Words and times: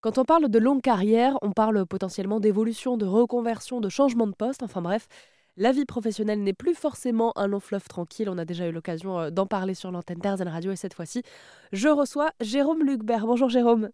Quand 0.00 0.16
on 0.16 0.24
parle 0.24 0.48
de 0.48 0.58
longue 0.60 0.80
carrière, 0.80 1.36
on 1.42 1.50
parle 1.50 1.84
potentiellement 1.84 2.38
d'évolution, 2.38 2.96
de 2.96 3.04
reconversion, 3.04 3.80
de 3.80 3.88
changement 3.88 4.28
de 4.28 4.34
poste, 4.34 4.62
enfin 4.62 4.80
bref, 4.80 5.08
la 5.56 5.72
vie 5.72 5.86
professionnelle 5.86 6.40
n'est 6.40 6.52
plus 6.52 6.74
forcément 6.74 7.36
un 7.36 7.48
long 7.48 7.58
fleuve 7.58 7.88
tranquille. 7.88 8.28
On 8.30 8.38
a 8.38 8.44
déjà 8.44 8.68
eu 8.68 8.70
l'occasion 8.70 9.18
euh, 9.18 9.30
d'en 9.30 9.46
parler 9.46 9.74
sur 9.74 9.90
l'antenne 9.90 10.20
d'Airzen 10.20 10.46
Radio 10.46 10.70
et 10.70 10.76
cette 10.76 10.94
fois-ci, 10.94 11.24
je 11.72 11.88
reçois 11.88 12.30
Jérôme 12.40 12.84
Lucbert. 12.84 13.26
Bonjour 13.26 13.48
Jérôme. 13.48 13.90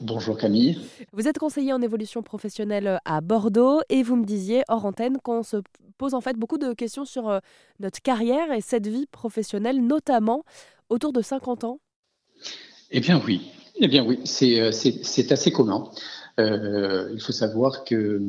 Bonjour 0.00 0.38
Camille. 0.38 0.80
Vous 1.12 1.28
êtes 1.28 1.36
conseiller 1.36 1.74
en 1.74 1.82
évolution 1.82 2.22
professionnelle 2.22 2.86
euh, 2.86 2.96
à 3.04 3.20
Bordeaux 3.20 3.82
et 3.90 4.02
vous 4.02 4.16
me 4.16 4.24
disiez 4.24 4.62
hors 4.68 4.86
antenne 4.86 5.18
qu'on 5.18 5.42
se 5.42 5.58
pose 5.98 6.14
en 6.14 6.22
fait 6.22 6.38
beaucoup 6.38 6.56
de 6.58 6.72
questions 6.72 7.04
sur 7.04 7.28
euh, 7.28 7.40
notre 7.80 8.00
carrière 8.00 8.50
et 8.52 8.62
cette 8.62 8.86
vie 8.86 9.06
professionnelle, 9.06 9.86
notamment 9.86 10.44
autour 10.88 11.12
de 11.12 11.20
50 11.20 11.64
ans. 11.64 11.80
Eh 12.90 13.00
bien 13.00 13.20
oui, 13.26 13.50
eh 13.80 13.88
bien 13.88 14.04
oui, 14.04 14.18
c'est 14.24 14.60
euh, 14.60 14.70
assez 15.30 15.52
commun. 15.52 15.90
Euh, 16.40 17.10
il 17.12 17.20
faut 17.20 17.32
savoir 17.32 17.84
que 17.84 18.20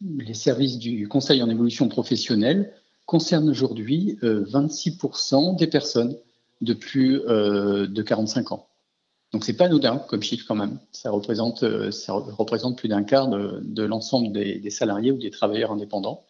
les 0.00 0.34
services 0.34 0.78
du 0.78 1.08
Conseil 1.08 1.42
en 1.42 1.50
évolution 1.50 1.88
professionnelle 1.88 2.72
concernent 3.06 3.48
aujourd'hui 3.48 4.18
26% 4.22 5.54
euh, 5.54 5.56
des 5.56 5.66
personnes 5.66 6.16
de 6.60 6.74
plus 6.74 7.20
de 7.20 8.02
45 8.02 8.52
ans. 8.52 8.66
Donc 9.32 9.44
c'est 9.44 9.56
pas 9.56 9.66
anodin 9.66 9.96
comme 9.96 10.22
chiffre 10.22 10.44
quand 10.46 10.54
même. 10.54 10.78
Ça 10.92 11.10
représente, 11.10 11.90
ça 11.90 12.12
représente 12.12 12.76
plus 12.76 12.88
d'un 12.88 13.02
quart 13.02 13.28
de, 13.28 13.82
l'ensemble 13.82 14.32
des, 14.32 14.70
salariés 14.70 15.10
ou 15.10 15.16
des 15.16 15.30
travailleurs 15.30 15.72
indépendants. 15.72 16.24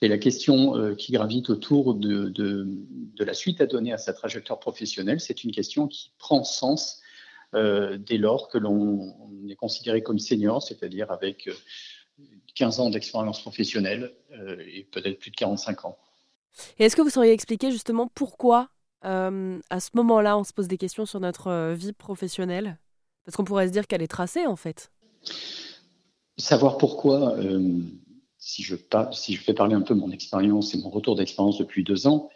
Et 0.00 0.08
la 0.08 0.16
question 0.16 0.94
qui 0.96 1.12
gravite 1.12 1.50
autour 1.50 1.94
de, 1.94 2.32
la 3.18 3.34
suite 3.34 3.60
à 3.60 3.66
donner 3.66 3.92
à 3.92 3.98
sa 3.98 4.14
trajectoire 4.14 4.58
professionnelle, 4.58 5.20
c'est 5.20 5.44
une 5.44 5.52
question 5.52 5.86
qui 5.86 6.12
prend 6.18 6.44
sens 6.44 7.02
euh, 7.54 7.98
dès 7.98 8.18
lors 8.18 8.48
que 8.48 8.58
l'on 8.58 9.14
est 9.48 9.54
considéré 9.54 10.02
comme 10.02 10.18
senior, 10.18 10.60
c'est-à-dire 10.62 11.12
avec 11.12 11.48
15 12.56 12.78
euh, 12.78 12.82
ans 12.82 12.90
d'expérience 12.90 13.40
professionnelle 13.40 14.12
euh, 14.32 14.56
et 14.66 14.88
peut-être 14.90 15.20
plus 15.20 15.30
de 15.30 15.36
45 15.36 15.84
ans. 15.84 15.96
Et 16.78 16.84
est-ce 16.84 16.96
que 16.96 17.02
vous 17.02 17.10
sauriez 17.10 17.32
expliquer 17.32 17.70
justement 17.70 18.08
pourquoi, 18.12 18.70
à 19.02 19.80
ce 19.80 19.90
moment-là, 19.94 20.38
on 20.38 20.44
se 20.44 20.52
pose 20.52 20.66
des 20.66 20.78
questions 20.78 21.04
sur 21.04 21.20
notre 21.20 21.74
vie 21.74 21.92
professionnelle? 21.92 22.78
Parce 23.24 23.36
qu'on 23.36 23.44
pourrait 23.44 23.66
se 23.66 23.72
dire 23.72 23.86
qu'elle 23.86 24.02
est 24.02 24.08
tracée, 24.08 24.46
en 24.46 24.56
fait. 24.56 24.90
Savoir 26.38 26.78
pourquoi, 26.78 27.36
si, 28.38 28.62
je, 28.62 28.76
si 29.12 29.34
je 29.34 29.42
fais 29.42 29.52
parler 29.52 29.74
un 29.74 29.82
peu 29.82 29.94
mon 29.94 30.10
expérience 30.10 30.74
et 30.74 30.78
mon 30.78 30.90
retour 30.90 31.16
d'expérience 31.16 31.58
depuis 31.58 31.82
deux 31.82 32.06
ans, 32.06 32.30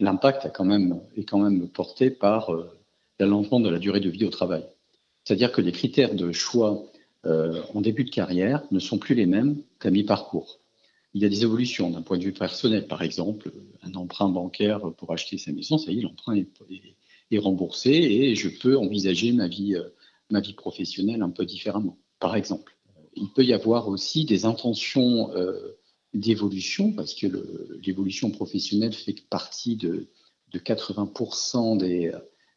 l'impact 0.00 0.50
quand 0.54 0.64
même, 0.64 1.00
est 1.16 1.24
quand 1.24 1.38
même 1.38 1.68
porté 1.68 2.10
par 2.10 2.50
l'allongement 3.18 3.60
de 3.60 3.68
la 3.68 3.78
durée 3.78 4.00
de 4.00 4.10
vie 4.10 4.24
au 4.24 4.30
travail. 4.30 4.64
C'est-à-dire 5.24 5.52
que 5.52 5.60
les 5.60 5.72
critères 5.72 6.14
de 6.14 6.32
choix 6.32 6.86
euh, 7.24 7.62
en 7.74 7.80
début 7.80 8.04
de 8.04 8.10
carrière 8.10 8.62
ne 8.70 8.78
sont 8.78 8.98
plus 8.98 9.14
les 9.14 9.26
mêmes 9.26 9.62
qu'à 9.80 9.90
mi-parcours. 9.90 10.60
Il 11.14 11.22
y 11.22 11.24
a 11.24 11.28
des 11.28 11.42
évolutions 11.42 11.90
d'un 11.90 12.02
point 12.02 12.18
de 12.18 12.24
vue 12.24 12.32
personnel, 12.32 12.86
par 12.86 13.02
exemple, 13.02 13.50
un 13.82 13.94
emprunt 13.94 14.28
bancaire 14.28 14.80
pour 14.98 15.12
acheter 15.12 15.38
sa 15.38 15.50
maison, 15.50 15.78
ça 15.78 15.90
y 15.90 15.98
est, 15.98 16.02
l'emprunt 16.02 16.36
est, 16.36 17.38
remboursé 17.38 17.90
et 17.90 18.34
je 18.34 18.48
peux 18.48 18.78
envisager 18.78 19.32
ma 19.32 19.48
vie, 19.48 19.74
euh, 19.74 19.88
ma 20.30 20.40
vie 20.40 20.52
professionnelle 20.52 21.22
un 21.22 21.30
peu 21.30 21.44
différemment, 21.44 21.98
par 22.20 22.36
exemple. 22.36 22.76
Il 23.16 23.28
peut 23.30 23.44
y 23.44 23.52
avoir 23.52 23.88
aussi 23.88 24.24
des 24.26 24.44
intentions 24.44 25.34
euh, 25.34 25.78
d'évolution, 26.14 26.92
parce 26.92 27.14
que 27.14 27.26
l'évolution 27.84 28.30
professionnelle 28.30 28.92
fait 28.92 29.16
partie 29.28 29.76
de 29.76 30.06
80% 30.54 31.78
des, 31.78 32.12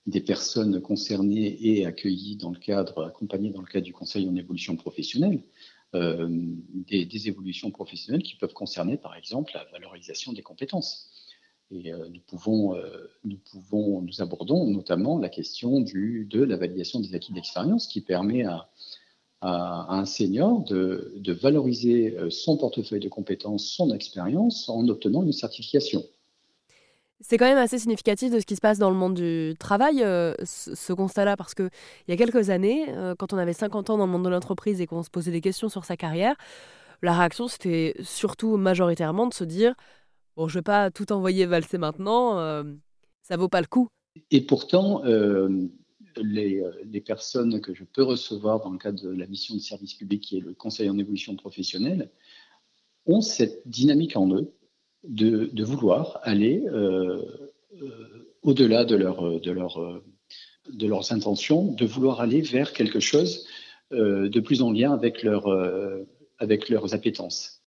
des 0.10 0.22
personnes 0.22 0.82
concernées 0.82 1.58
et 1.62 1.86
accueillies 1.86 2.36
dans 2.36 2.52
le 2.52 2.60
cadre, 2.60 3.06
accompagnées 3.06 3.52
dans 3.52 3.62
le 3.62 3.68
cadre 3.68 3.86
du 3.86 3.94
Conseil 3.94 4.28
en 4.28 4.36
évolution 4.36 4.76
professionnelle, 4.76 5.42
euh, 5.96 6.28
des, 6.88 7.28
évolutions 7.28 7.72
professionnelles 7.72 8.22
qui 8.22 8.36
peuvent 8.36 8.54
concerner, 8.54 8.98
par 8.98 9.16
exemple, 9.16 9.52
la 9.56 9.66
valorisation 9.72 10.34
des 10.34 10.44
compétences. 10.44 11.10
Euh, 11.72 12.10
euh, 12.34 13.08
nous 13.24 14.22
abordons 14.22 14.66
notamment 14.66 15.18
la 15.18 15.30
question 15.30 15.82
du, 15.82 16.28
de 16.30 16.44
la 16.44 16.58
validation 16.58 17.00
des 17.00 17.16
acquis 17.16 17.34
d'expérience 17.34 17.88
qui 17.88 18.02
permet 18.02 18.44
à, 18.44 18.70
à, 19.42 19.96
un 19.96 20.06
senior 20.06 20.64
de, 20.64 21.14
de 21.18 21.34
valoriser 21.34 22.16
son 22.30 22.58
portefeuille 22.58 23.00
de 23.00 23.10
compétences, 23.10 23.66
son 23.66 23.94
expérience 23.94 24.70
en 24.70 24.88
obtenant 24.88 25.24
une 25.24 25.32
certification. 25.32 26.04
C'est 27.22 27.38
quand 27.38 27.46
même 27.46 27.58
assez 27.58 27.78
significatif 27.78 28.32
de 28.32 28.40
ce 28.40 28.46
qui 28.46 28.56
se 28.56 28.62
passe 28.62 28.80
dans 28.80 28.90
le 28.90 28.96
monde 28.96 29.14
du 29.14 29.54
travail, 29.60 30.04
euh, 30.04 30.34
ce, 30.46 30.94
constat-là, 30.94 31.36
parce 31.36 31.54
qu'il 31.54 31.70
y 32.08 32.14
a 32.14 32.18
quelques 32.18 32.50
années, 32.50 32.86
euh, 32.90 33.14
quand 33.14 33.34
on 33.34 33.38
avait 33.38 33.54
50 33.54 33.90
ans 33.90 33.98
dans 33.98 34.06
le 34.06 34.12
monde 34.12 34.24
de 34.24 34.30
l'entreprise 34.30 34.80
et 34.80 34.88
qu'on 34.88 35.04
se 35.04 35.10
posait 35.10 35.32
des 35.32 35.42
questions 35.42 35.68
sur 35.68 35.84
sa 35.84 35.98
carrière, 35.98 36.36
la 37.02 37.18
réaction, 37.18 37.50
c'était 37.50 37.96
surtout 38.04 38.56
majoritairement 38.56 39.28
de 39.28 39.34
se 39.34 39.44
dire 39.44 39.74
Bon, 40.38 40.48
je 40.48 40.56
ne 40.56 40.60
vais 40.60 40.64
pas 40.64 40.92
tout 40.92 41.12
envoyer 41.12 41.46
valser 41.46 41.78
maintenant, 41.78 42.40
euh, 42.40 42.64
ça 43.24 43.36
vaut 43.36 43.50
pas 43.50 43.60
le 43.60 43.68
coup. 43.68 43.90
Et 44.32 44.40
pourtant, 44.42 45.04
les, 46.16 46.64
les, 46.86 47.02
personnes 47.02 47.60
que 47.60 47.74
je 47.74 47.84
peux 47.84 48.04
recevoir 48.04 48.62
dans 48.62 48.72
le 48.72 48.78
cadre 48.78 49.02
de 49.02 49.10
la 49.10 49.28
mission 49.28 49.56
de 49.56 49.60
service 49.60 49.94
public, 49.94 50.24
qui 50.24 50.38
est 50.38 50.42
le 50.42 50.54
Conseil 50.54 50.90
en 50.90 50.98
évolution 50.98 51.36
professionnelle, 51.36 52.10
ont 53.06 53.22
cette 53.22 53.62
dynamique 53.68 54.16
en 54.16 54.34
eux 54.34 54.54
de, 55.04 55.64
vouloir 55.64 56.20
aller 56.24 56.64
euh, 56.68 57.22
euh, 57.82 58.36
au-delà 58.44 58.86
de, 58.86 58.96
leur, 58.96 59.40
de, 59.40 59.52
leur, 59.52 60.02
de 60.72 60.88
leurs 60.88 61.12
intentions, 61.12 61.72
de 61.72 61.86
vouloir 61.86 62.22
aller 62.22 62.42
vers 62.42 62.74
quelque 62.74 63.00
chose 63.00 63.46
euh, 63.92 64.30
de 64.30 64.40
plus 64.40 64.62
en 64.62 64.72
lien 64.72 64.92
avec, 64.94 65.24
leur, 65.24 65.48
avec 66.38 66.70
leurs 66.70 66.94
appétences. 66.94 67.62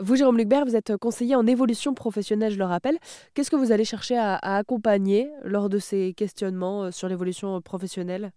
Vous, 0.00 0.14
Jérôme 0.14 0.38
Lucbert, 0.38 0.64
vous 0.64 0.76
êtes 0.76 0.96
conseiller 0.96 1.34
en 1.34 1.46
évolution 1.46 1.92
professionnelle, 1.92 2.52
je 2.52 2.58
le 2.58 2.64
rappelle. 2.64 2.98
Qu'est-ce 3.34 3.50
que 3.50 3.56
vous 3.56 3.72
allez 3.72 3.84
chercher 3.84 4.16
à, 4.16 4.36
accompagner 4.36 5.28
lors 5.42 5.68
de 5.68 5.78
ces 5.78 6.14
questionnements 6.14 6.92
sur 6.92 7.08
l'évolution 7.08 7.60
professionnelle? 7.60 8.32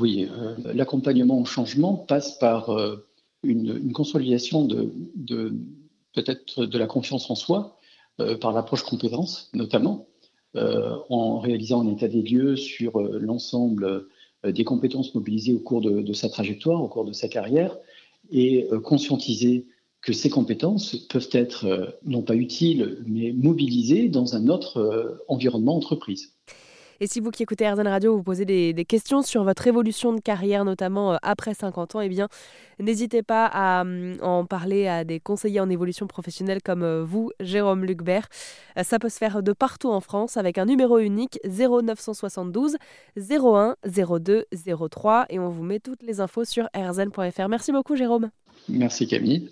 Oui, 0.00 0.28
l'accompagnement 0.64 1.38
au 1.38 1.44
changement 1.44 1.94
passe 1.94 2.36
par 2.38 2.76
une, 3.44 3.92
consolidation 3.92 4.64
de, 4.64 5.54
peut-être 6.14 6.64
de 6.64 6.78
la 6.78 6.86
confiance 6.86 7.30
en 7.30 7.34
soi 7.34 7.78
euh, 8.20 8.36
par 8.36 8.52
l'approche 8.52 8.84
compétence 8.84 9.50
notamment, 9.54 10.06
euh, 10.56 10.96
en 11.10 11.40
réalisant 11.40 11.82
un 11.82 11.92
état 11.92 12.08
des 12.08 12.22
lieux 12.22 12.56
sur 12.56 13.00
euh, 13.00 13.18
l'ensemble 13.20 14.06
des 14.46 14.64
compétences 14.64 15.14
mobilisées 15.14 15.54
au 15.54 15.58
cours 15.58 15.80
de, 15.80 16.12
sa 16.12 16.28
trajectoire, 16.28 16.82
au 16.82 16.88
cours 16.88 17.06
de 17.06 17.14
sa 17.14 17.28
carrière, 17.28 17.78
et 18.30 18.68
conscientiser 18.84 19.66
que 20.02 20.12
ces 20.12 20.28
compétences 20.28 20.96
peuvent 21.08 21.30
être 21.32 21.96
non 22.04 22.20
pas 22.20 22.34
utiles, 22.34 22.98
mais 23.06 23.32
mobilisées 23.32 24.10
dans 24.10 24.36
un 24.36 24.48
autre 24.48 25.18
environnement 25.28 25.74
entreprise. 25.74 26.33
Et 27.00 27.06
si 27.06 27.20
vous 27.20 27.30
qui 27.30 27.42
écoutez 27.42 27.68
RZN 27.68 27.88
Radio, 27.88 28.16
vous 28.16 28.22
posez 28.22 28.44
des, 28.44 28.84
questions 28.84 29.22
sur 29.22 29.44
votre 29.44 29.66
évolution 29.66 30.12
de 30.12 30.20
carrière, 30.20 30.64
notamment 30.64 31.14
euh, 31.14 31.16
après 31.22 31.54
50 31.54 31.96
ans, 31.96 32.00
eh 32.00 32.08
bien, 32.08 32.28
n'hésitez 32.78 33.22
pas 33.22 33.46
à 33.46 33.82
hum, 33.82 34.16
en 34.20 34.44
parler 34.44 34.86
à 34.86 35.04
des 35.04 35.20
conseillers 35.20 35.60
en 35.60 35.70
évolution 35.70 36.06
professionnelle 36.06 36.62
comme 36.62 36.82
euh, 36.82 37.04
vous, 37.04 37.30
Jérôme 37.40 37.84
Lucbert. 37.84 38.28
Euh, 38.78 38.82
ça 38.82 38.98
peut 38.98 39.08
se 39.08 39.18
faire 39.18 39.42
de 39.42 39.52
partout 39.52 39.90
en 39.90 40.00
France 40.00 40.36
avec 40.36 40.58
un 40.58 40.66
numéro 40.66 40.98
unique 40.98 41.38
0972 41.48 42.76
01 43.16 43.76
02 43.86 44.44
03 44.90 45.26
et 45.30 45.38
on 45.38 45.48
vous 45.48 45.62
met 45.62 45.80
toutes 45.80 46.02
les 46.02 46.20
infos 46.20 46.44
sur 46.44 46.68
rzn.fr. 46.76 47.48
Merci 47.48 47.72
beaucoup, 47.72 47.96
Jérôme. 47.96 48.30
Merci, 48.68 49.06
Camille. 49.06 49.50